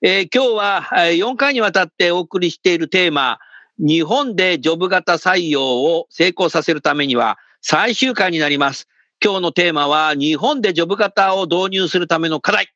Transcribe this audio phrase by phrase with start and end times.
[0.00, 3.38] えー今日はえー4回にわたってお送りしているテーマ
[3.78, 8.86] 日本でジョブ型採用を成功させるためには最終回になります
[9.24, 12.68] 今日のテーマは日本でジョブ型を導入するための課題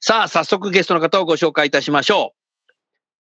[0.00, 2.32] さあ早速ゲストの方をご紹介いたしましょ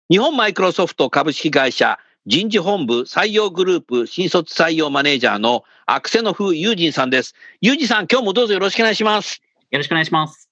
[0.09, 7.33] う日本マイクロソフト株式会社人事本部採用グループ新卒採用マネージャーのアクセノフユージンさんです。
[7.61, 9.41] ユージンさん、今日もどうぞよろしくお願いします。
[9.71, 10.49] よろしくお願いします。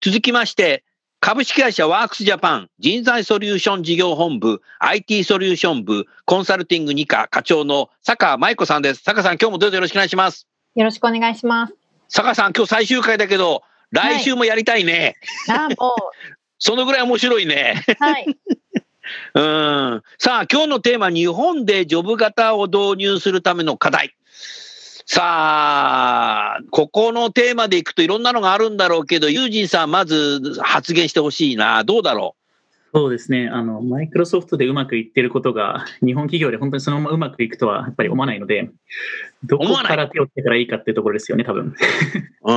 [0.00, 0.84] 続きまして、
[1.24, 9.02] 株式会社ワークスジャパン人材ソリューション事業本部 IT ソリューション部コンサルティング2課課長の坂舞子さんです。
[9.02, 10.46] 坂さん、今日もどうぞよろしくお願いします。
[10.74, 11.74] よろしくお願いします。
[12.10, 15.16] 坂さん、今日最終回だけど、来週もやりたいね。
[15.48, 15.96] あ、も
[16.60, 17.82] そのぐらい面白いね。
[17.88, 18.26] う、はい。
[19.32, 20.02] うん。
[20.18, 24.14] さあ、今日のテーマ、日本でジョブ型を導入するための課題。
[25.06, 31.84] さあ、ここのテーマでいくといろんなのがあるんだろうけど、ユージンさん、まず発言してほしいな。
[31.84, 32.36] どうだろ
[32.94, 33.48] そうですね。
[33.52, 38.70] あの、マイクロソフトでうまくいってることが、 日本企業で本当にそのままうまくいくとはやっぱり思わないので、
[39.42, 41.66] どこから手をつけたらいいかっていうところですよね、多分。
[41.66, 41.74] う。
[42.50, 42.54] うん。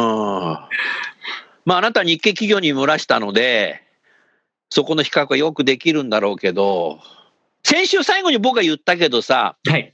[1.66, 3.82] まあ、あなた日系企業に漏らしたので、
[4.70, 7.00] そこの比較はよくできるんだろうけど、
[7.64, 9.94] 先週最後に僕が言ったけどさ、はい。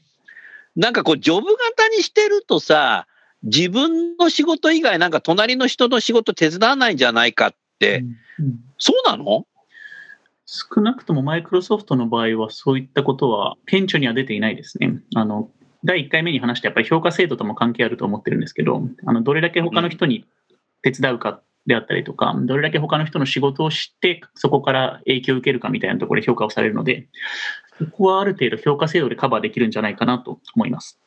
[0.76, 3.08] なんかこう、ジョブ型にしてるとさ、
[3.44, 8.16] 自分の仕事以外、なんか隣の人の仕事手伝わないんじゃないかって、うん
[8.78, 9.46] そうなの？
[10.46, 15.00] 少なくともマイクロソフトの場合はそういったことは顕著には出ていないですね。
[15.16, 15.50] あの、
[15.86, 20.26] 第1回目に話したやっぱり評価制度とも関係あると思ってるんですけど、あの、どれだけ他の人に
[20.82, 27.08] 手伝うかであったりとか、どれだけ他の人の仕事を知って、そこから影響を受けるかみたいなところで評価をされるので、
[27.78, 31.00] そこはある程度評価制度でカバーできるんじゃないかなと思います。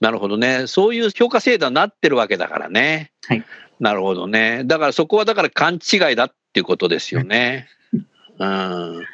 [0.00, 0.66] なるほどね。
[0.66, 3.12] そういう評価制度になってるわけだからね。
[3.26, 3.44] はい。
[3.80, 4.62] なるほどね。
[4.64, 7.68] だからそこはだから勘違いだっていうことですよね。
[8.38, 9.06] うん。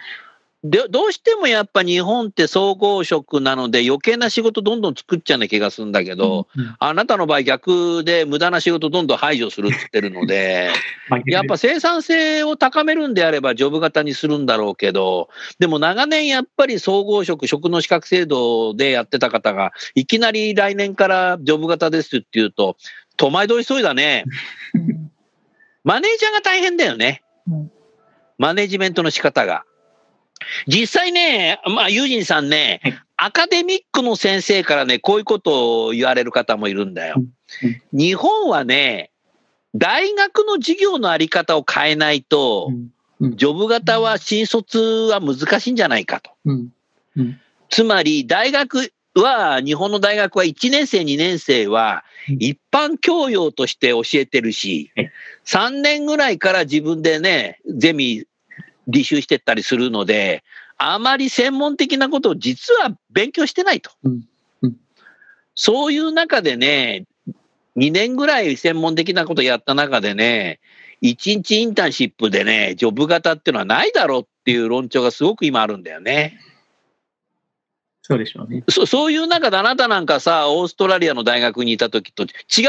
[0.65, 10.73] で、どうしてもやっぱ日本って総合職なので余計な仕事どんどん作っちゃうな気がするんだけど、うんあなたの場合逆で無駄な仕事どんどん排除するって言ってるので、
[11.27, 15.29] やっぱ生産性を高めるんであればジョブ型にするんだろうけど、
[15.61, 22.77] でも長年やっぱり総合職、職の資格制度でやってた方が、いきなり来年からジョブ型ですっていうと、
[23.17, 24.25] 戸惑いそうだね。
[25.85, 27.71] マネージャーが大変だよねうん。
[28.37, 29.65] マネジメントの仕方が。
[30.66, 37.16] 実際ね、まあ、ユージンさんねはい、アカデミックの先生からね、こういうことを言われる方もいるんだよ。
[37.93, 39.10] 日本はね、
[39.75, 42.72] 大学の授業のあり方を変えないと
[43.21, 46.31] ジョブ型は新卒は難しいんじゃないかと。
[47.69, 52.37] つまり、大学は、日本の大学は1年生、2年生はうん。
[52.41, 55.12] 一般教養として教えてるしはい、
[55.47, 58.25] 3年ぐらいから自分でね、ゼミ
[58.88, 60.43] 履修してったりするので、
[60.76, 64.28] あまり専門的なことを実は勉強してないとうん
[64.62, 64.76] うん。
[65.54, 67.04] そういう中でね、
[67.77, 70.60] 2年ぐらい専門的なことやった中でね、
[71.03, 76.41] 1日インターンシップでね、ジョブ型っていうのはないだろうっていう論調がすごく今あるんだよね。
[78.03, 78.65] そうでしょうね。
[78.68, 82.27] そそういう中であなたなんかさ、オーストラリアの大学にいた時と違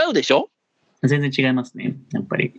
[0.09, 0.49] うでしょ？
[1.01, 2.53] 全然違いますね、やっぱり。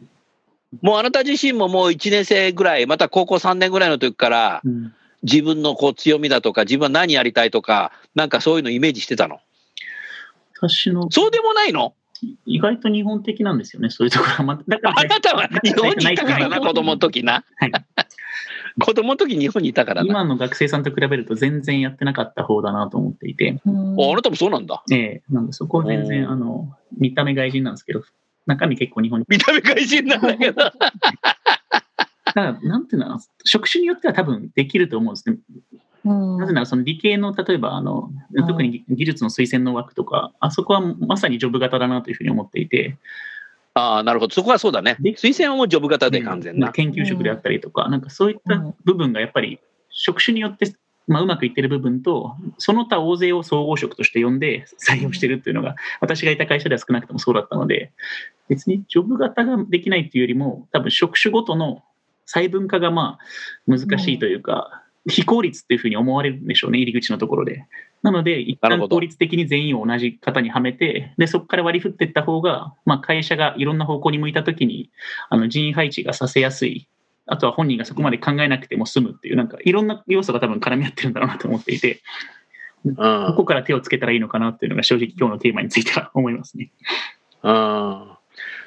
[0.82, 9.40] もうあなた自身ももう1年生ぐらい、また高校3年ぐらいの時からうん自分のこう強みだとか、自分は何やりたいとか、なんかそういうのイメージしてたの？
[10.56, 11.94] 私のそうでもないの？
[12.46, 14.42] 意外と日本的なんですよね、そういうところは。
[14.44, 17.44] まだからあなたは日本にいたからな、子供の時な。
[17.56, 17.72] はい
[18.80, 20.08] 子供の時日本にいたからな。
[20.08, 24.82] 今の学生さんと比べると全然やってなかった方だなと思っていて、うんああなたもそうなんだ。
[24.92, 28.02] ええなんでそこは全うん然、あの、見た目外人なんですけど、
[28.46, 29.26] 中身結構日本に。
[29.28, 30.70] 見た目外人なんだけど。
[32.32, 35.36] ただ、なんていうの職種によっては多分できると思うんですね。
[36.02, 42.96] うんなぜならその理系の例えばあのうん特に技術の推薦の枠とか、あそこはまさにジョブ型だなというふうに思っていて、
[43.74, 44.34] ああ、なるほど。
[44.34, 44.96] そこはそうだね。
[45.00, 46.72] で推薦はもうジョブ型で完全な。
[46.72, 49.60] 研究職であったりとか、なんかそういった部分がやっぱり
[49.90, 50.72] 職種によって、
[51.10, 57.90] まあ、うまくいってる部分と、その他大勢を総合職として呼んで採用してるっていうのが、私がいた会社では少なくともそうだったので、
[58.48, 61.82] 別にジョブ型ができないっていうよりも、多分職種ごとの
[62.26, 67.66] 細分化がまあ難しいというか、非効率っていうふうに思われるんでしょうね、入り口のところで。
[68.02, 74.90] なので、一旦効率的に全員を同じ型にはめて、でそこから割り振っていった方が、まあ、会社がいろんな方向に向いたときに、
[75.28, 76.86] あの人員配置がさせやすい、
[77.30, 82.02] あとは本人がそこまで考えなくても済むっていう、なんかいろんな要素が多分絡み合ってるんだろうなと思っていて、
[82.84, 86.70] うんどこから手をつけたらいいのかなっていうのが正直今日のテーマについては思いますね。
[87.42, 88.10] うん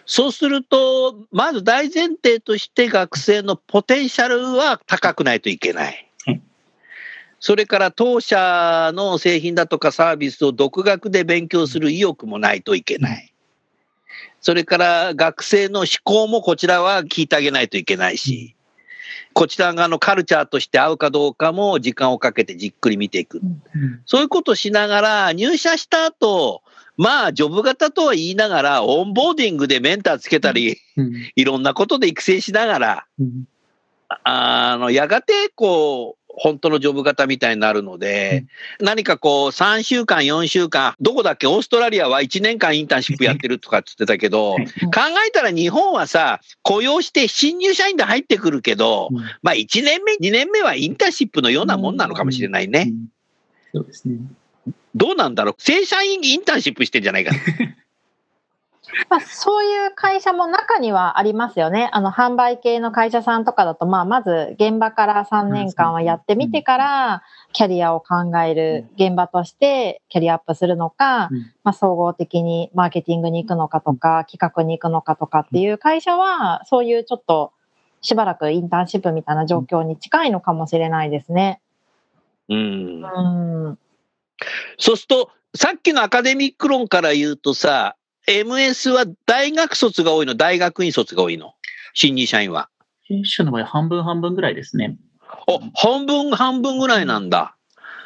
[0.05, 6.41] そうすると、まず大前提として学生のポテンシャルは高くないといけないはい。
[7.39, 13.32] それから当社の製品だとかサービスを独学で勉強する意欲もないといけない。
[14.43, 18.55] それから学生の思考もこちらは聞いてあげないといけないし、
[19.33, 23.41] こちら側のカルチャーとして合うかどうかも時間をかけてじっくり見ていく。
[24.05, 26.61] そういうことをしながら、入社した後、
[26.97, 31.13] まあ、ジョブ型とは言いながら、オンボーディングでメンターつけたり、うん。
[31.35, 33.45] いろんなことで育成しながら、うん。
[34.23, 38.45] あの、やがて、こう、本当のジョブ型みたいになるので、
[38.79, 52.87] 何かこう、3週間、4週間、どこだっけ、オーストラリアは1年間インターンシップやってるとかって言ってたけど、はい考えたら日本はさ、雇用して新入社員で入ってくるけど、うんまあ1年目、2年目はインターンシップのようなもんなのかもしれないね。
[52.89, 53.07] うん
[53.75, 54.17] そうですね。
[54.93, 55.55] どうなんだろう？
[55.57, 57.39] 正社員インターンシップしてんじゃないかな。
[59.09, 61.89] まあ、そういう会社も中にはありますよね。
[61.93, 67.23] あの販売系の会社さんとかだと、まあ、まず現場から3年間はやってみてから、
[67.53, 77.51] キャリアを考える現場としてキャリアアップするのか、うんまあ、総合的にマーケティングに行くのかとか、企画に行くのかとかっていう会社は、そういうちょっと
[78.01, 81.61] しばらくインターンシップみたいな状況に近いのかもしれないですね。
[82.49, 83.79] うんうん。
[84.77, 87.95] そうすると、さっきのアカデミック論から言うとさ、
[88.27, 91.53] MS は大学卒が多いの、大学院卒が多いの、
[91.93, 92.69] 新入社員は。
[93.03, 94.97] 弊社の場合、半分半分ぐらいですね。
[95.47, 97.55] お、半分半分ぐらいなんだ。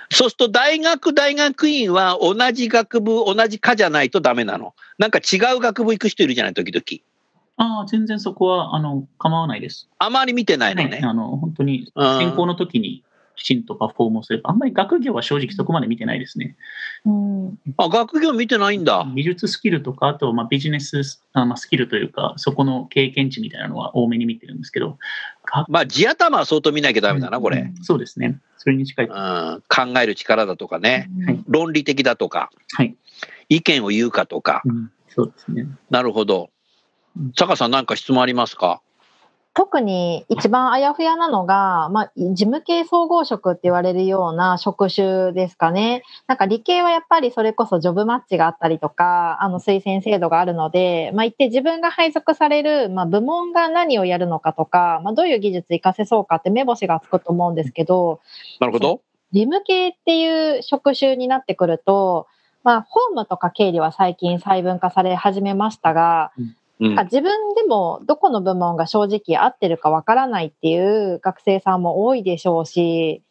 [0.10, 4.74] そうすると、大学、大学院は同じ学部、同じ科じゃないとダメなの。
[4.98, 7.04] なんか違う学部行く人いるじゃない、時々。
[7.58, 9.90] ああ、全然そこは、あの、構わないです。
[10.00, 10.90] あまり見てないのね。
[10.90, 13.04] はい、あの、本当に、うん専攻の時に
[13.38, 16.58] きちんとパフォームをすれば、あんまり学業は正直そこまで見てないですね。
[17.06, 17.60] うん。
[17.78, 19.08] あ、学業見てないんだ。
[19.16, 24.98] 技術スキルとか、あと、まあ、ビジネスあ、まあ、スキルというか、そこの経験値みたいなのは多めに見てるんですけど、
[25.46, 27.60] 学まあ、地頭は相当見なきゃダメだな、これ。
[27.62, 28.40] うんそうですね。
[28.58, 29.06] それに近い。
[29.06, 32.50] うん、は考える力だとかね、はい論理的だとか、
[32.84, 32.96] い。
[33.50, 34.62] 意見を言うかとか。
[34.66, 35.68] うんそうですね。
[35.90, 36.50] なるほど
[37.18, 37.32] うん。
[37.36, 38.82] 坂さん、何か質問ありますか？
[39.58, 46.04] 特に一番あやふやなのが、まあ、事務系総合職って言われるような職種ですかね。
[46.28, 58.20] なんか理系はやっぱりそれこそジョブマッチがあったりとか、あの推薦制度があるので、まあ、一定自分が配属される、まあ、部門が何をやるのかとか、まあ、どういう技術活かせそうかって目星がつくと思うんですけど、
[58.60, 59.02] なるほど。
[59.32, 62.28] 事務系っていう職種になってくると、
[62.64, 66.32] まあ、法務とか経理は最近細分化され始めましたが、
[66.80, 66.96] うん。
[67.06, 73.24] 自分でもどこの部門が正直合ってるかわからないっていう学生さんも多いでしょうし、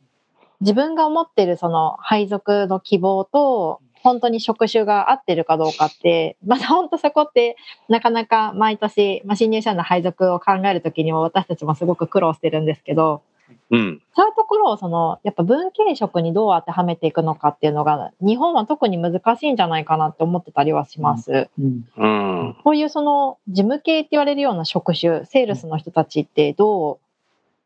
[0.60, 7.56] 自分が思ってるその配属の希望と、本当に職種が合ってるかどうかって、また本当そこって
[7.88, 13.22] なかなか毎年、まあ、新入社員の配属を考える時にも私たちもすごく苦労してるんですけど、
[13.70, 14.02] うん。
[14.14, 21.48] そういうところをそのやっぱ文系職にどう当てはめていくのかっていうのが日本は特に難しいんじゃないかなって思ってたりはします。
[21.58, 22.56] うんうん。
[22.62, 26.98] こういうその事務系って言われるような職種、セールスの人たちってどう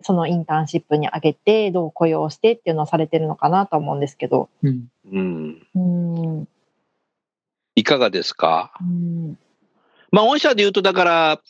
[0.02, 4.49] そのインターンシップに上げて、どう雇用してっていうのをされてるのかなと思うんですけど。
[4.62, 5.66] うんうん。
[5.75, 6.49] うん。
[7.75, 8.73] いかがですか？
[8.80, 9.38] うん。
[10.11, 11.40] まあ、御社で言うと、だから、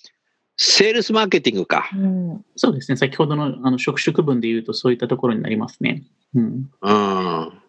[0.62, 1.88] セールスマーケティングか。
[1.94, 2.44] うん。
[2.54, 2.98] そうですね。
[2.98, 6.02] 先ほどのあの職種区分で言うと、そういったところになりますね。
[6.34, 6.70] うん。
[6.82, 7.60] うん。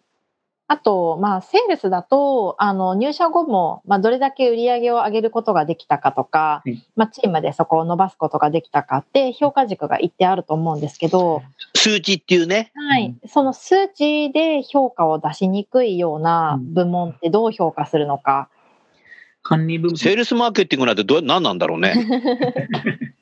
[0.68, 11.42] あと、まあ、セールスだと、あの、入社後も、まあ、どれだけ売り上げを上げることができたかとかはい、まあ、チームでそこを伸ばすことができたかって、評価軸が一定あると思うんですけど、
[11.74, 12.72] 数値っていうね。
[12.74, 13.14] はい。
[13.26, 18.50] その数値で評価を出しにくいような部門ってどう評価するのか。
[19.42, 19.96] 管理部分。
[19.96, 21.94] セールスマーケティングなんてどう、何なんだろうね。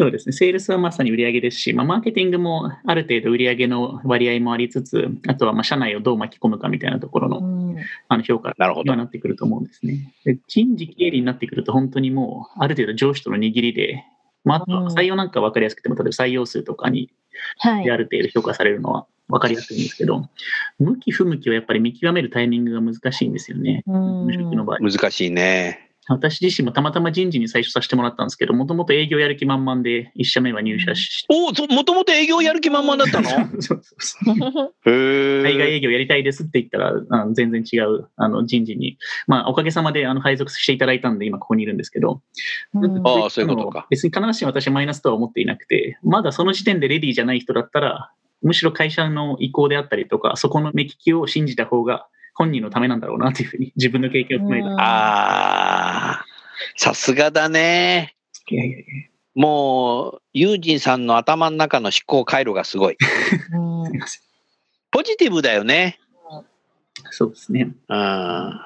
[0.00, 0.32] そうですね。
[0.32, 7.42] セールスはまさに売上ですし、まあ、マーケティングもある程度売上の割合もありつつ、あとはまあ社内をどう巻き込むかみたいなところのう
[7.74, 7.76] ん
[8.08, 8.96] あの評価なるほどには。
[8.96, 10.14] なってくると思うんですね。
[10.24, 14.02] で人事経理になってくると、本当にもう、ある程度上司との握りで、
[14.42, 17.10] まあ、あとは採用なんか分かりやすくても、例えば採用数とかに
[17.62, 20.28] ある程度評価されるのは分かりやすいんですけど、
[20.78, 23.82] 向き不向きをやっぱり見極めるタイミングが難しいんですよね。
[23.86, 24.26] うん。
[24.26, 24.78] 無職の場合。
[24.80, 25.90] 難しいね。
[26.08, 33.28] 私自身もたまたま人事に最初させてもらったんですけど、もともと営業やる気満々で、1社目は入社しおお、そもともと営業やる気満々だったの？
[33.62, 35.76] そうそうそうへ海外え。
[35.76, 42.22] 営業やりたいですって言ったら、あの全然違うあの人事に、まあ、おかげさまであの配属していただいたんで、今ここにいるんですけど、
[42.74, 43.06] うん。
[43.06, 43.86] ああそういうことか。
[43.90, 48.10] 別に必ずしも私はマイナスとは思っていなくて、まだその時点でレディーじゃない人だったら、
[48.42, 54.66] むしろ会社の意向であったりとか、そこの目利きを信じた方が本人のためなんだろうなというふうに、自分の経験を踏まえた。
[54.66, 56.24] うんああ、
[56.76, 58.16] さすがだね。
[58.48, 58.84] いやいやいや
[59.34, 62.96] もう、ユージンさんの頭の中の思考回路がすごい。
[63.52, 64.22] う んすみません。
[64.90, 66.00] ポジティブだよね。
[67.10, 67.72] そうですね。
[67.88, 68.60] うん。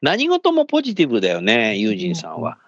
[0.00, 2.58] 何事もポジティブだよね、ユージンさんは。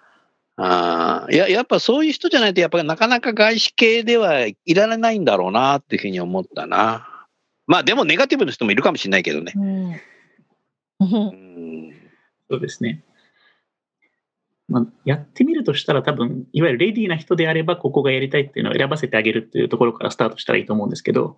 [0.63, 7.07] あいや、やっぱそういう人じゃないと、やっぱりなかなか外資系ではいられないんだろうな、っていうふうに思ったな。
[7.67, 9.53] まあでもネガティブな人もいるかもしれないけどね。
[9.55, 9.91] うん
[11.01, 11.93] うん。
[12.49, 13.03] そうですね。
[14.67, 21.35] まあ、やってみるとしたら多分、いわゆるレディーな人であれば、ここがやりたいっていうのを選ばせてあげるっていうところからスタートしたらいいと思うんですけど、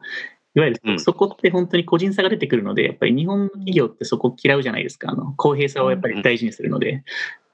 [0.56, 5.10] いわゆうんるそこって本当に個人差が出てくるので、やっぱり日本の企業ってそこ嫌うじゃないですか。
[5.10, 7.04] あの公平さをやっぱり大事にするので。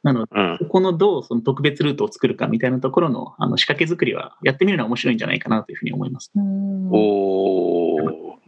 [0.03, 0.58] なので、うん。
[0.60, 6.32] そこのどうその特別ルートを作るかみたいなところのあの仕掛け作りはやってみるのは面白いんじゃないかなというふうに思います。
[6.36, 7.98] うんお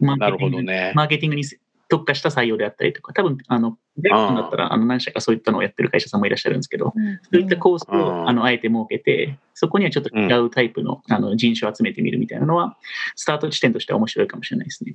[0.00, 0.92] ー、なるほどね。
[0.94, 1.44] マーケティングに
[1.92, 6.94] 特化した採用であったりとか、多分、あの、テックだったら、あの、何社かそういったのをやってる会社さんもいらっしゃるんですけど、
[7.30, 12.78] そういったコースうんを、あの、あえて設けて、そこにはちょっと違うタイプの、あの、人種を集めてみるみたいなのは、
[13.14, 14.94] スタート地点としては面白いかもしれないですね。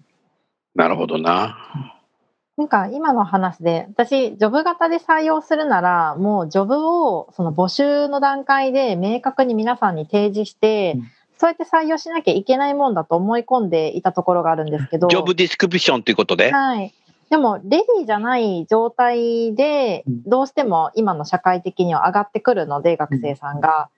[0.73, 1.96] なるほどな。
[2.57, 16.51] なんか今の話で私ジョブ型で採用するならもうジョブをその募集の段階で明確に皆さんに提示して、うんそうやって採用しなきゃいけないもんだと思い込んでいたところがあるんですけどジョブディスクリプションということで？
[16.51, 16.91] はい。
[17.29, 23.89] でも、レディーじゃない状態でうん、どうしても今の社会的には上がってくるので、学生さんが。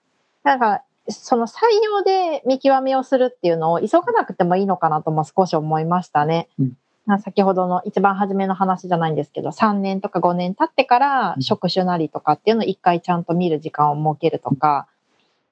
[0.43, 6.49] なんか、その採用で見極めをするっていうのを急がなくてもいいのかなとも少し思いましたね。
[6.59, 14.87] うんまあ先ほどの一番初めの話じゃないんですけど、3年とか5年経ってからうん職種なりとかっていうのを一回ちゃんと見る時間を設けるとか、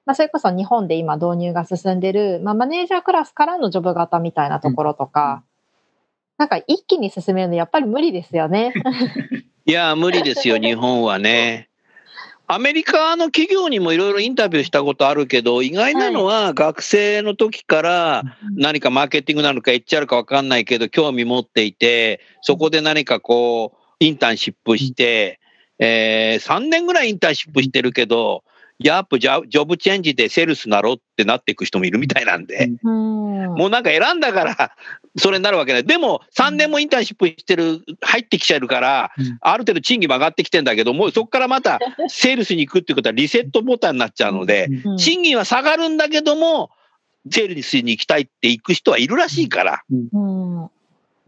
[0.06, 5.42] まあ、それこそ日本で今導入が進んでる、まあ、マネージャークラスからのジョブ型みたいなところとか、
[6.38, 8.72] なんか一気に進めるのやっぱり無理ですよね。
[9.66, 11.67] いや、無理ですよ、日本はね。
[12.50, 18.22] アメリカの企業にもいろいろインタビューしたことあるけど、意外なのは学生の時から
[18.56, 25.40] 何かマーケティングなのか HR か分かんないけど、興味持っていて、そこで何かこう、インターンシップして、
[25.78, 28.44] えー、3年ぐらいインターンシップしてるけど、
[28.78, 33.54] やっぱジョブチェンジでセールスなろってなっていく人もいるみたいなんで、うん。
[33.56, 34.76] もうなんか選んだから、
[35.18, 35.84] それになるわけない。
[35.84, 46.70] でも、3年もインターンシップしてる、入ってきちゃうからうん、ある程度賃金も上がってきてんだけど、もうそこからまた セールスに行くっていうことはリセットボタンになっちゃうので、うん賃金は下がるんだけども、
[47.30, 49.82] セールスに行きたいって行く人はいるらしいから。
[49.90, 50.70] うん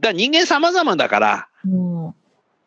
[0.00, 1.68] だから人間様々だから、う
[2.08, 2.14] ん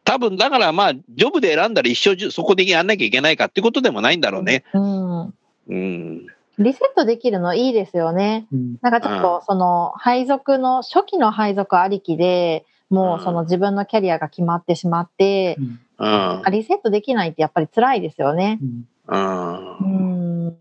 [0.06, 4.65] 多分だからまあ、ジョブで選んだら一生そこでやんなきゃいけないかってことでもないんだろうね。
[4.74, 5.34] うん
[5.70, 6.27] うん。
[6.60, 8.48] リセットできるのいいですよね。
[8.51, 15.57] うんなんかちょっとその配属の初期の配属ありきでもうその自分のキャリアが決まってしまって、
[15.98, 16.43] うん。
[16.51, 18.60] リセットできないってやっぱり辛いですよね。
[18.62, 20.57] うんうんうん。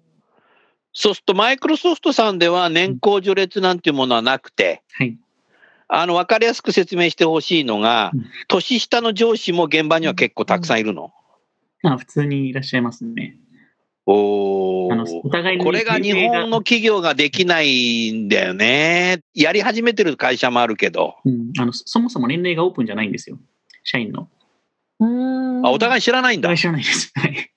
[0.92, 5.16] そうすると、マイクロソフトさんでは年功序列なんていうものはなくて、はい。
[5.88, 11.12] あの、わかりやすく説明してほしいのがうん、年下の上司も現場には結構たくさんいるの。
[11.82, 13.36] まあ、普通にいらっしゃいますね。
[14.04, 19.20] おお互いにこれが日本の企業ができないんだよね。
[19.34, 21.16] やり始めてる会社もあるけど。
[21.24, 23.38] うんあの、そそもそも年齢がオープンじゃないんですよ。
[23.84, 24.28] 社員の。
[24.98, 26.56] うんあ、お互い知らないんだ。
[26.56, 27.12] 知らないです。
[27.14, 27.52] はい。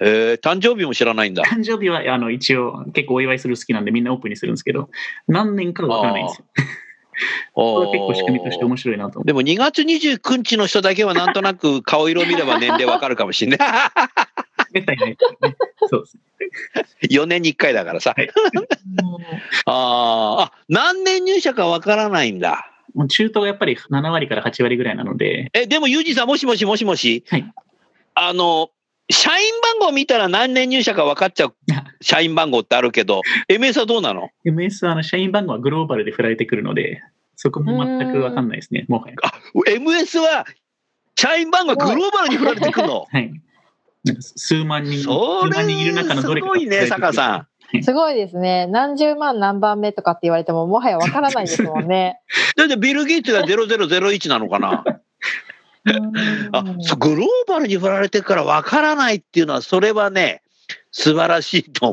[0.00, 1.44] えー、誕生日も知らないんだ。
[1.44, 4.90] 誕生日は、あの、一応、結構お祝いする好きなんでみんなオープンにするんですけど、
[5.28, 6.44] 何年かはわからないんですよ。
[7.52, 13.68] これは結構仕組みとして面白いなと思でも2月29日の人だけはなんとなく顔色見れば年齢わかるかもしれない。
[14.70, 14.74] う。
[14.74, 15.56] めったにないですね。
[15.88, 16.18] そうです。
[17.10, 18.14] 4年に1回だからさ。
[18.16, 18.30] はい
[19.66, 22.66] あーあ、何年入社かわからないんだ。
[22.94, 27.24] もう中東がやっぱり7割から8割ぐらいなので、え、でもユージさん、もしもしもしもし。
[27.28, 27.52] はい
[28.14, 28.70] あの、
[29.10, 31.54] 社員番号見たら何年入社か分かっちゃう
[32.02, 37.02] 社員番号ってあるけど、MS はどうなの？MS はあの社員番号はグローバルで振られてくるので、
[37.36, 39.14] そこも全くわかんないですね、もはや。
[39.22, 39.32] あ
[39.70, 40.44] MS は
[41.16, 43.06] 社員番号がグローバルに振られてくるの？
[43.10, 43.32] はい。
[44.04, 47.82] なんか数万人、そ数万人いる中のどれかれすごいね、坂さん。
[47.82, 48.66] すごいですね。
[48.66, 52.20] 何十万何番目とかって言われても、もはやわからないですもんね。
[52.56, 54.84] だってビル・ゲイツが0001なのかな
[56.52, 56.62] あ
[56.98, 60.42] グローバルに振られてるから分からないっていうのは、それはね、
[60.90, 61.92] 素晴らしいと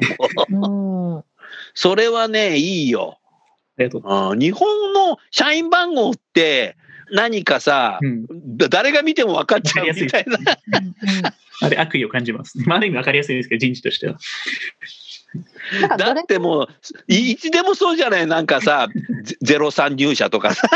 [0.50, 1.16] 思う。
[1.16, 1.24] うん。
[1.74, 3.20] それはね、いいよ。
[3.78, 6.76] ありがと日本の社員番号って
[7.12, 8.58] 何かさす。、うん。
[8.58, 10.38] だ誰が見ても分かっちゃうみたいな。
[11.62, 12.66] あれ、悪意を感じますね。
[12.68, 14.18] まあ、ある意味わかりやすいですけど、人事としては。
[15.98, 16.68] だってもう、
[17.08, 18.28] いいつでもそうじゃない？
[18.28, 18.88] なんかさ、
[19.42, 20.68] ゼ03入社とかさ、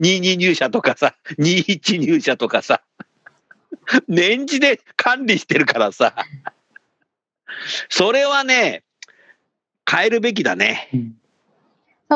[0.00, 2.82] 22入社とかさ、21入社とかさ、
[4.08, 6.14] 年次で管理してるからさ、
[7.88, 8.82] それはね、
[9.90, 10.88] 変えるべきだね。
[10.94, 11.14] うん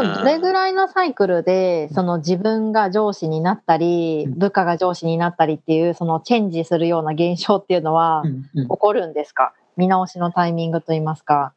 [0.05, 8.23] そうどれぐらいのサイクルで、その自分が上司になったり、うん部下が上司になったりっていう、そのチェンジするような現象っていうのは
[8.55, 9.53] 起こるんですか？
[9.77, 11.53] 見直しのタイミングといいますか。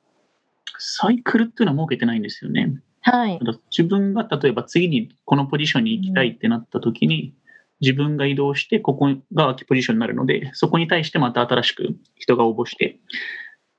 [0.77, 2.73] サイクルっていうのは設けてないんですよね。
[3.01, 3.39] はい。
[3.69, 7.33] 自分が例えば次にこのポジションに行きたいってなった時に、
[7.81, 12.99] 自分が移動してここが空きポジションになるので、そこに対してまた新しく人が応募して、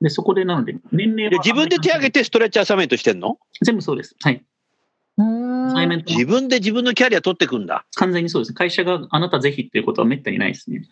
[0.00, 3.38] で、そこでなので、年齢はで自分で手挙げてストレッチアサイメントしてんの？
[3.64, 4.16] 全部そうです。
[4.20, 4.44] はい。
[5.18, 7.84] 自分で自分のキャリア取ってくんだ。
[7.96, 8.54] 完全にそうです。
[8.54, 10.82] 会社があなたぜひっていうことはめったにないですね。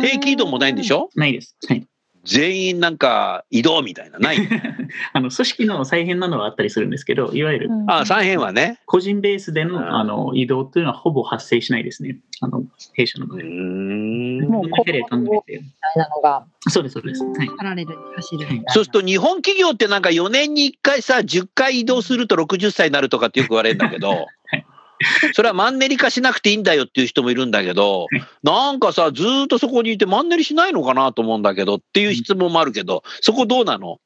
[0.00, 1.10] 定期移動もないんでしょ？
[1.16, 1.56] ないです。
[1.68, 1.86] はい。
[2.26, 4.18] 全員なんか移動みたいな。
[4.18, 4.36] ない？
[5.12, 8.80] あの組織の再編なのはあったりするんですけど、いわゆるうんあ、三辺はね。
[8.86, 12.18] 個人ベースでうんのあの移動っていうのはほぼ発生しないですね。
[12.40, 12.64] あの
[12.94, 13.38] 弊社の場合。
[13.38, 14.66] もう。
[14.66, 17.24] みたいなのがそうです、そうです。
[17.24, 17.50] はい。
[17.56, 18.72] パラレルに走るみたいな。
[18.72, 24.26] そうすると日本企業ってなんか4年に1回さ、10回移動すると60歳になるとかってよく言われるんだけど、
[25.34, 28.06] それはマンネリ化しなくていいんだよっていう人もいるんだけど、
[28.42, 34.00] なんかさ、ずーっとそこにいてマンネリしないのかなと思うんだけどっていう質問もあるけど、そこどうなの？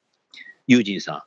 [0.66, 1.26] ユージンさ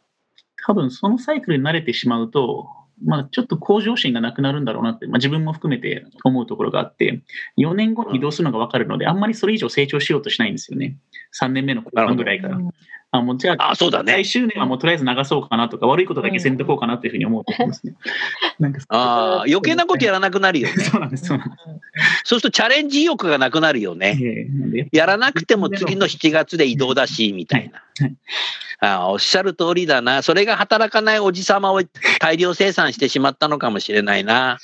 [0.65, 2.69] 多分そのサイクルに慣れてしまうと、
[3.03, 7.21] まあ、ちょっと向上心がなくなるんだろうなって、まあ、自分も含めて思うところがあって、
[7.57, 10.97] 4年後に移動するのが分かるので、あんまりそれ以上成長しようとしないんですよね。
[11.37, 12.57] 3年目の後半ぐらいから。
[13.13, 17.93] あもうじゃああそうだね最終年はもうとりあえず流そうかなとか、悪いことだけせんとこうかなというふうに思うと思いますね。
[18.59, 18.81] なんかん。
[18.89, 20.73] ああ、余計なことやらなくなるよね。
[20.83, 21.55] そうなんです、そうなんで
[22.23, 23.99] そうするとチャレンジ意欲がなくなるよす。
[23.99, 24.89] ね。
[24.91, 28.15] やらなくても次の7月で移動だし、みたいなはい。
[28.79, 30.23] ああおっしゃる通りだな。
[30.23, 31.81] それが働かないおじさまを
[32.19, 34.57] 大量生産してしまったのかもしれないな。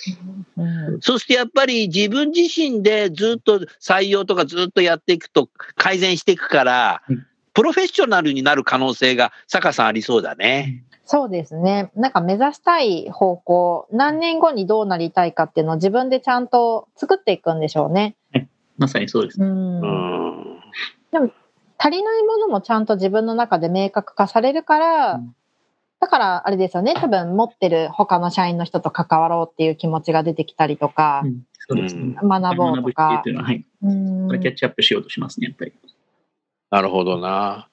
[0.58, 10.84] うんそしてやっぱり自分自身でずっと採用とかずっとやっていくと改善していくからうん、プロフェッショナルになる可能性が坂さんありそうだね。
[11.06, 11.92] そうですね。
[11.96, 18.16] なんか目指したい方向、何年後にどうなりたいかっていうのを自分でちゃんと作っていくんでしょうね。
[18.78, 19.42] まさにそうです。
[19.42, 20.62] うんうん。
[21.82, 25.36] 足りないものもちゃんと自分の中で明確化されるから、うん
[26.02, 32.16] だからあれですよね、多分持ってる他の社員の人と関わろうっていう気持ちが出てきたりとかう、んそうですね。
[32.24, 33.34] 学ぼうと学ぶってかいう。
[33.34, 33.66] のは、はい。
[33.84, 35.74] うんこれキャッチアップしようとしますね、やっぱり。
[36.72, 37.68] なるほどな。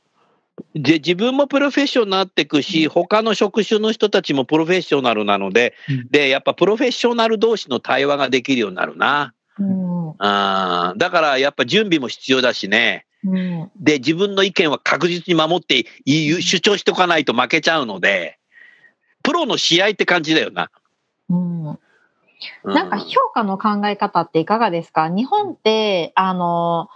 [0.75, 9.35] で、自分もプロフェッショナルになっていくし、他の職種の人たちもプロフェッショナルなので、うんで、やっぱプロフェッショナル同士の対話ができるようになるな。
[9.59, 13.05] うんあーだからやっぱ準備も必要だしね。
[13.25, 18.39] うんで、自分の意見は確実に守って主張しておかないと負けちゃうので、
[19.23, 20.71] プロの試合って感じだよな。
[21.29, 21.79] うんう
[22.65, 25.09] なんか評価の考え方っていかがですか？
[25.09, 26.89] 日本って、あの、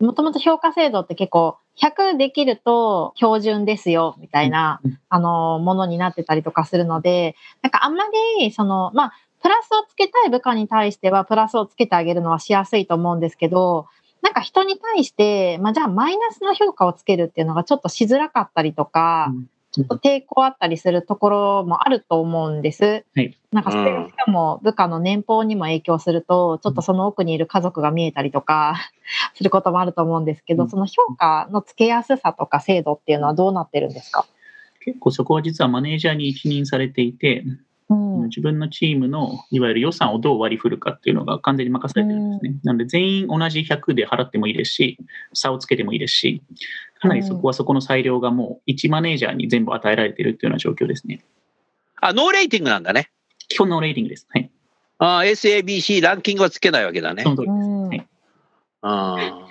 [0.00, 8.04] もともと評価制度って結構、100できると標準ですよ、みたいなうん、あの、ものになってたりとかするので、なんかあんま
[8.38, 13.86] り、その、まあ、プラスをつけたい部下に対しては、プラスをつけてあげるのはしやすいと思うんですけど、
[14.22, 19.32] なんか人に対して、まあ、じゃあマイナスの評価をつけるっていうのがちょっとしづらかったりとか、
[19.76, 23.04] ちょっと抵抗あったりするところもあると思うんです。
[23.14, 23.36] はい。
[23.52, 28.76] なんかそれがしかも部下の年俸にも影響すると、ちょっとその奥にいる家族が見えたりとか
[29.34, 30.70] することもあると思うんですけど、うん。
[30.70, 34.24] その評価のつけやすさとか制度っていうのはどうなってるんですか？
[34.82, 37.44] 結構そこは実はマネージャーに一任されていて、
[37.90, 38.16] うん。
[38.28, 42.58] 自分のチームのいわゆる予算をどう割り振るかっていうのが完全に任されてるんですね。
[42.64, 44.98] なので全員同じ100で払ってもいいですし、
[45.34, 46.42] 差をつけてもいいですし、
[47.06, 51.24] かなりそこはそこの裁量がもう1マネージャーに全部与えられているっていうような状況ですね。
[52.00, 53.10] あ、ノーレーティングなんだね。
[53.48, 54.26] 基本のレーティングです。
[54.28, 54.50] はい。
[54.98, 57.30] あ SABC ランキングはつけないわけだねそ。
[57.30, 57.54] の通りです。
[57.54, 58.06] うんはい
[58.82, 59.46] あー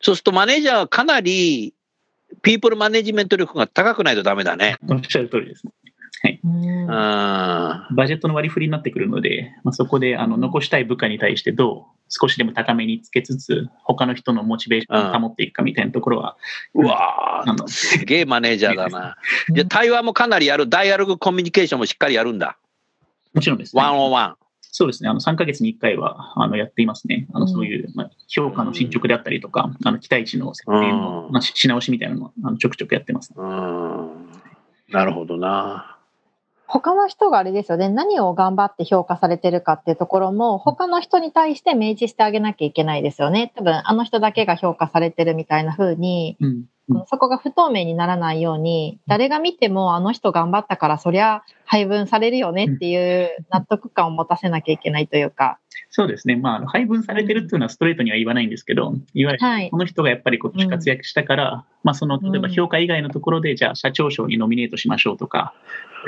[0.00, 1.72] そうするとマネージャーはかなり、
[2.42, 4.76] ピープルマネジメント力が高くないとダメだね。
[4.86, 5.72] おっしゃる通りですね。
[6.44, 6.86] うん。
[6.86, 16.36] バジェットの割り振りになってくるので、まあ、そこであの残したい部下に対してどう少しでも高めにつけつつ、他の人のモチベーションを保っていくかみたいなところは、
[16.74, 19.16] うわー、あのすげえマネージャーだな。
[19.52, 22.58] じゃあ対話もかなりやる、ダイアログコミュニケーションもしっかりやるんだ。
[23.32, 23.82] もちろんですね。
[23.82, 24.36] ワンオンワン。
[24.76, 25.08] そうですね。
[25.08, 27.26] あの、3ヶ月に1回は、あの、やっていますね。
[27.32, 33.32] あの、うんそういう、まあ、評価の進捗であったりとか、あの、期待値の設定の、うんまあ、しし直しみたいなのを、あの、ちょくちょくやってます。
[33.36, 34.30] うん。
[34.88, 35.93] なるほどな。
[36.66, 43.52] 他の人があれですよね、何を頑張って評価されてるかっていうところも、他の人に対して明示してあげなきゃいけないですよね。
[43.54, 46.46] 多分、あの人だけが評価されてるみたいな風に、うん。
[46.48, 46.64] うん
[47.06, 51.42] そこが不透明にならないように、誰が見てもあの人頑張ったからそりゃ
[51.74, 55.58] 配分されるよねっていう納得感を持たせなきゃいけないというか。
[55.90, 56.36] そうですね。
[56.36, 59.78] まああの、配分されてるっていうのはストレートには言わないんですけど、いわゆる、はいこ。
[59.78, 65.52] の人がやっぱり今年活躍したから、まあ、その、例えば評価以外のところで、じゃあ、社長賞にノミネートしましょうとか、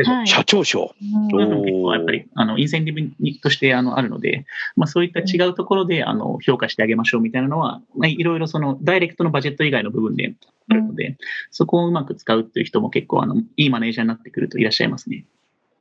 [0.04, 0.94] はい社長賞。
[1.30, 4.44] そういうのもお結構やっぱり、あの、インセンティブにとしてあのあるので、
[4.76, 10.34] まあそういった違うところで、あの、評価してあげましょうみたいなのは、まあいろいろその、ダイレクトのバジェット以外の部分で
[10.68, 11.16] あるので、
[11.50, 15.24] そこをうまく使うっていう人も結構、あの、いいマネージャーになってくるといらっしゃいますね。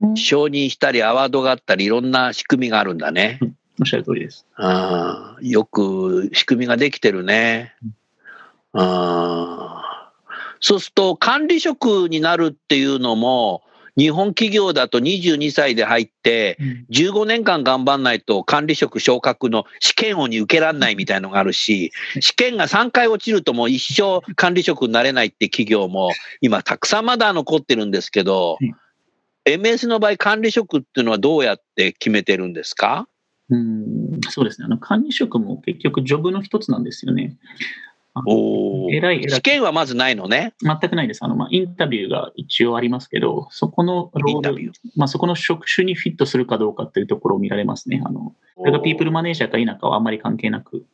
[0.01, 3.39] うん承認したり、アワードがあったり、いろんな仕組みがあるんだね。
[3.79, 4.45] おっしゃる通りです。
[4.57, 7.73] うんよく仕組みができてるね。
[8.73, 9.55] うん
[10.59, 13.61] そうすると、管理職になるっていうのも、
[13.97, 16.57] 日本企業だと22歳で入って、
[16.91, 26.09] 15年間頑張んないと管理職昇格の試験をに受けられないみたいのがあるし、試験が3回落ちるともう一生管理職になれないって企業も
[26.41, 28.75] 今たくさんまだ残ってるんですけどうん、
[29.45, 33.07] MS の場合管理職っていうのはどうやって決めてるんですか？
[33.49, 34.65] うん、そうですね。
[34.65, 37.37] あの、管理職も結局ジョブの一つなんですよね。
[38.25, 40.53] おー偉い試験はまずないのね。
[40.61, 41.23] 全くないです。
[41.23, 48.01] あの、まあ、インタビューが一応ありますけど、そこのローまあ、そこの職種にフィットするかどうかっていうところを見られますね。
[48.05, 50.85] あの、それがピープルマネージャーか否かはあんまり関係なく、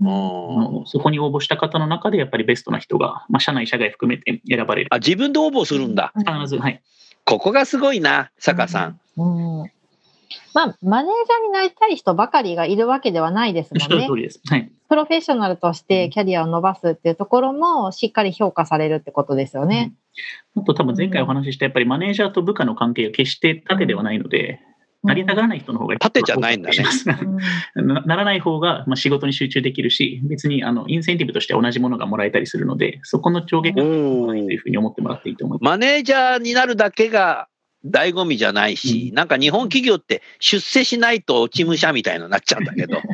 [0.00, 4.88] そこに応募した方の中でやっぱりベストな人が、まあ、社内、社外含めて選ばれる。
[4.90, 6.12] あ、自分で応募するんだ。
[6.16, 6.82] 必ず、はい。
[7.24, 9.00] ここがすごいな、坂さん。
[9.16, 9.70] うん
[10.52, 14.16] まあ、マネージャーになりたい人ばかりがいるわけではないですもんねる通。
[14.16, 14.40] りです。
[14.48, 14.70] はい。
[14.88, 19.92] プロフェッショナルとしてキャリアを伸ばすっていうところもしっかり評価されるってことですよね。
[20.56, 24.60] あと多分前回お話ししたやっぱりマネージャーと部下の関係が決して縦ではないので、
[25.04, 26.84] なりたがらない人の方が縦じゃないんだね。
[27.76, 27.86] うん。
[27.86, 35.70] な ならない方がまあ仕事に集中できるし、別にあのインセンティブとして同じものがもらえたりするので、そこの上下関係がないというふうに思ってもらっていいと思います。
[35.70, 37.48] マネージャーになるだけが
[37.86, 42.98] 醍醐味じゃないし、なんか日本企業って出世しないと落ち武者みたいになっちゃうんだけど。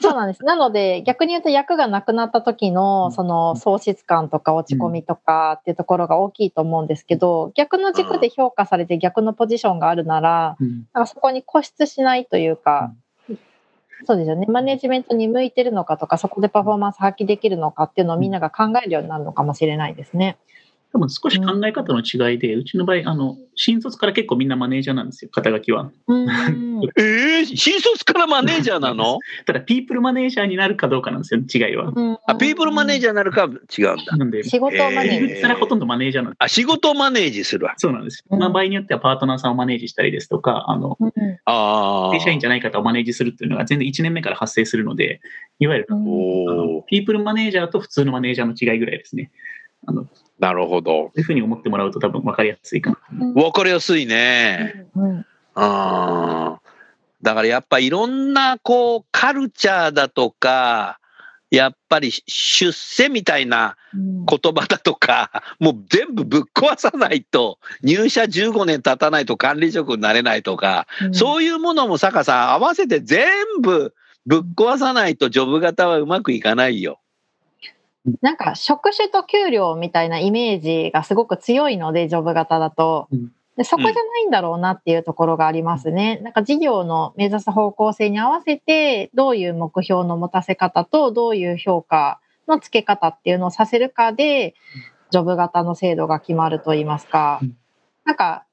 [0.00, 0.44] そうなんです。
[0.44, 12.92] なので逆に言うと役がなくなった時のその喪失感とか落ち込みとかっていうところが大きいと思うんですけど、逆の軸で評価されて逆のポジションがあるなら、うんなんかそこに固執しないというか、
[14.04, 14.46] そうですよね。
[14.46, 20.38] マネジメントに向いてるのかとか、そこでパフォーマンス発揮できるのかっていうのをみんなが考えるようになるのかもしれないですね。
[20.92, 25.90] 多分少し考え方の違いで、うちの場合、あの、新卒から結構みんなマネージャーなんですよ、肩書きは。
[26.06, 26.28] うん。
[26.98, 29.18] ええ新卒からマネージャーなの？
[29.46, 31.92] ただ、ピープルマネージャーになるかどうかなんですよ、違いは。
[32.26, 34.16] あ、ピープルマネージャーになるか違うんだ。
[34.16, 36.44] なんで、仕事をマネージほとんどマネージャーなんです。
[36.44, 37.74] あ、仕事をマネージするわ。
[37.78, 38.24] そうなんです。
[38.30, 41.12] うんまあ、場合によってはパートナーさんをマネージしたりですとか、あの、うん
[41.44, 42.10] ああ。
[42.12, 45.20] 正社員じゃない方をマネージするっていうのが全然1年目から発生するので、
[45.58, 49.30] いわゆる、うんピープルマネージャーと普通のマネージャーの違いぐらいですね。
[49.86, 51.12] あの、そなるほど。
[51.14, 53.44] ういうふうに思ってもらうと多分分かりやすいかなと思います。
[53.44, 54.86] わかりやすいね。
[54.94, 56.62] うんあー
[57.22, 60.98] だからやっぱいろんなこうカルチャーだとか、
[61.52, 73.28] やっぱり出世みたいなうん言葉だとか、もう全部ぶっ壊さないと、入社15年経たないと管理職になれないとか、そういうものも坂さん合わせて全
[73.60, 73.94] 部
[74.26, 77.01] ぶっ壊さないとジョブ型はうまくいかないよ。
[78.20, 83.32] なんか職種と給料みたいなイメージがすごく強いので、ジョブ型だとうん。
[83.56, 86.18] でそこじゃないんだろうなっていうところがありますね。
[86.22, 94.54] なんか事業の目指す方向性に合わせて、どういう目標の持たせ方と、どういう評価の付け方っていうのをさせるかで、
[95.10, 97.56] ジョブ型の制度が決まるといいますかうん。
[98.06, 98.46] なんか、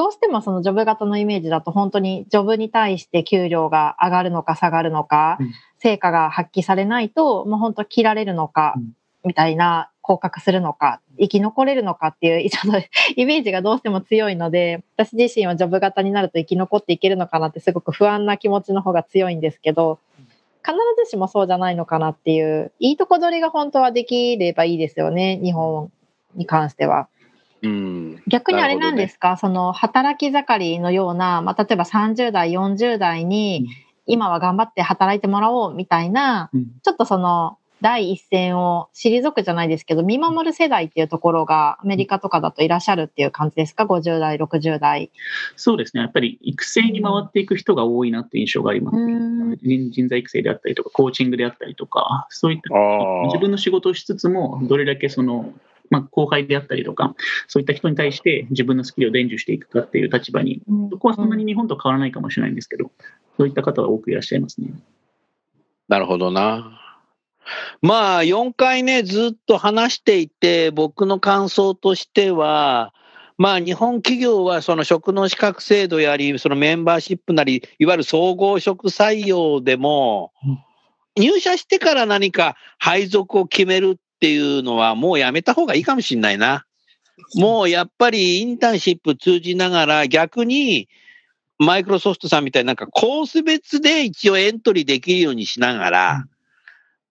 [0.00, 8.92] どうしてもそのジョブ型のイメージだと本当にジョブに対して給料が上がるのか下がるのか、うん成果が発揮されないと、もう本当切られるのかうん、
[9.24, 12.82] みたいな、降格するのか、生き残れるのかっていう、 その
[13.16, 19.98] イメージがどうしても強いので、私自身はジョブ型になると生き残っていけるのかなってすごく不安な気持ちの方が強いんですけど、
[20.62, 25.90] 必ずしもそうじゃないのかなっていう、いいとこ取りが本当はできればいいですよね、日本
[26.34, 27.08] に関しては。
[27.62, 28.22] うん。
[28.26, 33.68] 逆にあれなんですか、その働き盛りのような、まあ、例えば30代、40代に、
[34.06, 45.10] 今は頑張って働いてもらおうみたいな、うんちょっとその第一線を退くじゃないですけど、見守る世代っていうところがアメリカとかだといらっしゃるっていう感じですか ?50 代、60代。
[45.56, 46.02] そうですね。
[46.02, 48.96] やっぱり育成に回っていく人が多いなっていう印象があります。
[48.96, 55.52] うん人人材育成であったりとか、コーチングであったりとか、そういったあ自分の仕事をしつつも、どれだけその、
[55.90, 57.14] まあ、後輩であったりとか、
[57.48, 62.90] そういった人に対して自分のスキルを伝授していくかっていう立場に、そこはそんなに日本と変わらないかもしれないんですけど、
[63.36, 64.68] そういった方は多くいらっしゃいますね。
[65.88, 66.80] なるほどな。
[67.82, 72.94] まあ、4回ね、ずっと話していて、僕の感想としては、
[73.36, 80.58] まあ、日本企業はその職能資格制度やり、そのメンバーシップなり、いわゆる総合職採用でもうん、
[81.16, 86.64] 入社してから何か配属を決めるっていうのは、もうやめた方がいいかもしれないな。
[87.34, 90.88] もうやっぱりインターンシップ通じながら、逆に、
[91.58, 96.24] マイクロソフトさんみたいになんかコース別で一応エントリーできるようにしながら、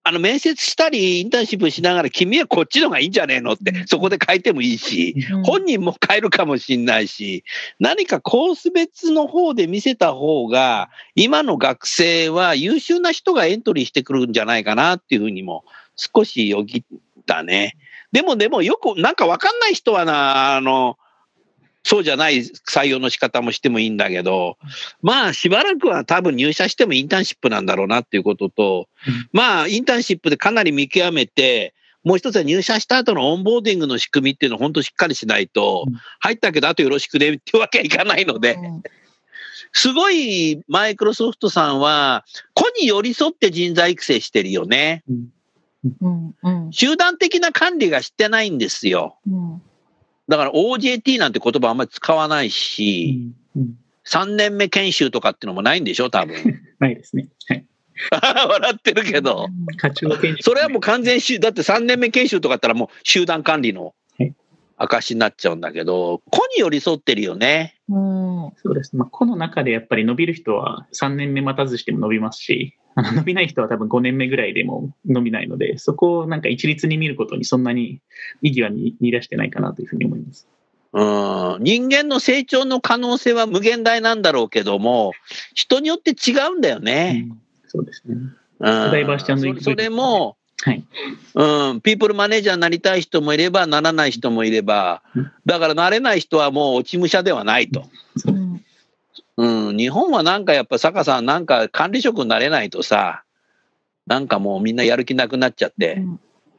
[0.02, 5.42] あの面接したりインターンシップしながら君はこっちの方がいいんじゃねえのってそこで書いてもいいし、うん。
[5.44, 7.44] 本人も変えるかもしんないし、
[7.78, 15.64] 何かコース別の方で見せた方が、今の学生は優秀な人がエントリーしてくるんじゃないかなっていうふうにも
[16.00, 16.84] 少しよぎっ
[17.26, 17.76] たね。
[18.12, 20.98] でもでもよくなんかわかんない人はな、あの、
[21.82, 24.58] そうじゃない採用の仕方もしてもいいんだけど、
[25.02, 38.58] まあしばらくは多分入社してもインターンシップなんだろうなっていうこととうん、まあインターンシップでかなり見極めて、もう一つは入社した後のオンボーディングの仕組みっていうのを本当しっかりしないとうん、入ったけどあとよろしくねっていうわけはいかないので、
[39.72, 45.02] すごいマイクロソフトさんは、個に寄り添って人材育成してるよね。
[45.08, 45.28] うん
[45.84, 46.08] う
[46.50, 49.18] ん集団的な管理がしてないんですよ。
[49.26, 49.62] うん
[50.28, 53.74] だから OJT なんて言葉あんまり使わないし、うん
[54.06, 56.34] 3年目研修とかっていうのもないんでしょ、多分。
[56.80, 57.28] ないですね。
[57.48, 57.66] はい。
[58.10, 59.46] 笑ってるけど。
[59.76, 64.34] 課長研修それはもう完全集、だって3年目研修とかだったらもう集団管理のはい
[64.78, 67.76] 証になっちゃうんだけど、個に寄り添ってるよね。
[67.88, 68.96] うんそうです。
[68.96, 78.00] まあ、この中でやっぱり伸びる人は3年目待たずしても伸びますし、あの伸びない人は多分5年目ぐらいでも伸びないので、そこをなんか一律に見ることにそんなに
[78.42, 80.48] 意義は見見出してないかなというふうに思います。
[80.92, 85.12] うん、人間の成長の可能性は無限大なんだろうけども、
[85.54, 87.26] 人によって違うんだよね。
[87.30, 87.40] うん
[87.72, 88.16] そうですね。
[88.16, 90.84] うんダイバーシティそれそれも、はい。
[91.34, 97.84] うん、ピープルマネージャーになりたい人もいれば、ならない人もいればうん、だからなれない人はもう落ち武者ではないと。
[98.26, 98.49] うん
[99.36, 103.24] うん、日本はなんかやっぱ坂さん、なんか管理職になれないとさ、
[104.06, 105.94] なんかもうみんなやる気なくなっちゃって。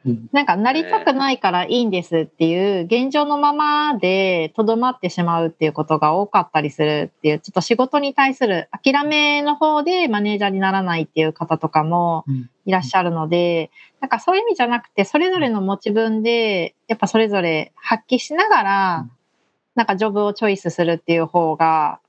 [0.05, 0.29] うん。
[0.31, 12.49] なんかなりたくないからいいんですっていう現状のままでとどまってしまうっていうことが多かったりするっていうちょっと仕事に対する諦めの方でマネージャーにならないっていう方とかもうん。
[12.65, 19.07] いらっしゃるのでなんかそういう意味じゃなくてそれぞれの持ち分でやっぱそれぞれ発揮しながら
[19.75, 21.99] なんかジョブをチョイスするっていう方が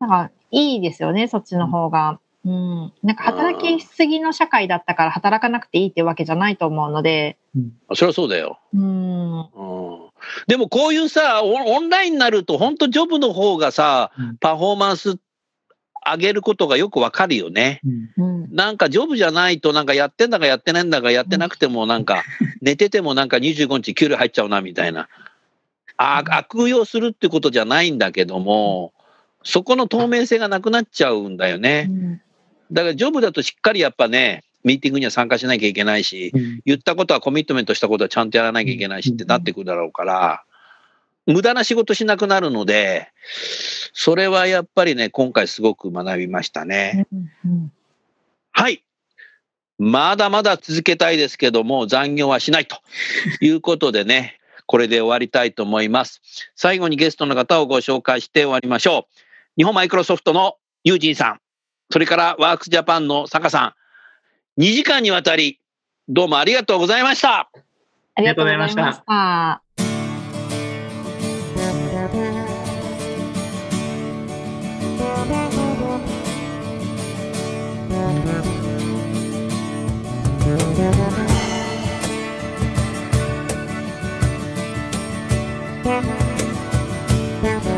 [0.00, 2.20] なんかいいですよねそっちの方が。
[2.44, 7.36] うん、なんか働きすぎの社会だったから働かなくていいっていうわけじゃないと思うので、
[7.94, 8.58] そりゃそうだよ。
[8.72, 9.48] うん、うん。
[10.46, 15.18] でもこういうさ、オンラインになると、本当ジョブの方がさうん、パフォーマンス
[16.06, 17.80] 上げることがよくわかるよね。
[18.16, 18.44] うん。
[18.44, 22.22] うん、なんかジョブじゃないと、なんかやってんだかやってないんだかやってなくても、なんか
[22.62, 25.08] 寝ててもなんか25日給料入っちゃうなみたいな。
[25.98, 28.92] あ悪用するってことじゃないんだけども、
[29.48, 31.90] そこの透明性がなくなっちゃうんだよね。
[32.70, 40.44] だからジョブだとしっかりやっぱね、ミーティングには参加しなきゃいけないし、うん言ったことはコミットメントしたことはちゃんとやらなきゃいけないしってなってくるだろうから、
[41.24, 43.08] 無駄な仕事しなくなるので、
[43.94, 47.06] それはやっぱりね、今回すごく学びましたね。
[47.44, 47.72] うん
[48.52, 48.84] はい。
[49.78, 52.76] まだまだ続けたいですけども、残業はしないと
[53.40, 56.20] いうことでね、これで終わりたいと思います。
[56.54, 59.27] 最後にゲストの方をご紹介して終わりましょう。
[59.58, 61.40] 日本マイクロソフトのユージンさん、
[61.90, 63.74] それからワークスジャパンの坂さ
[64.56, 65.58] ん、2時間にわたり、
[66.08, 67.50] どうもありがとうございました。
[68.14, 69.60] ありがとうございましあ
[87.50, 87.77] りが